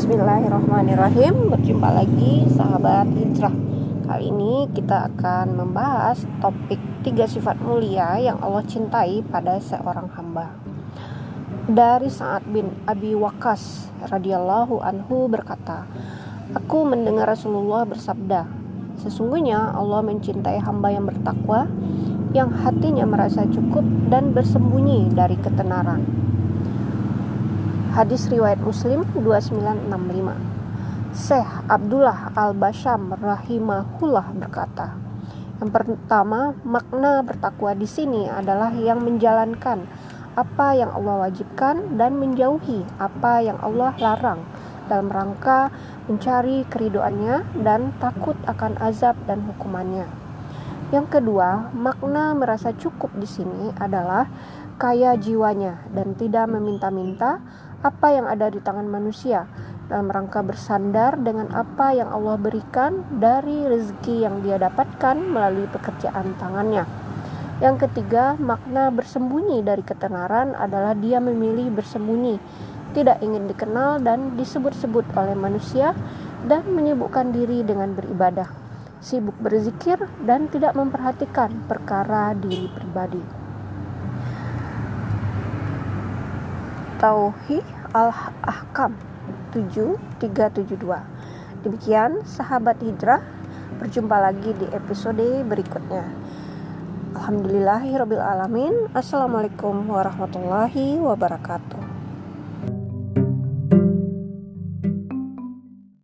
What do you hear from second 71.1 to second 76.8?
memilih bersembunyi, tidak ingin dikenal dan disebut-sebut oleh manusia dan